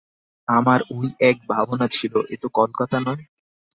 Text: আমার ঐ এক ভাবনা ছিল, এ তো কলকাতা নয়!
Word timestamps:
আমার 0.47 0.79
ঐ 0.91 0.97
এক 1.29 1.37
ভাবনা 1.49 1.87
ছিল, 1.87 2.13
এ 2.29 2.35
তো 2.41 2.47
কলকাতা 2.57 2.97
নয়! 2.99 3.23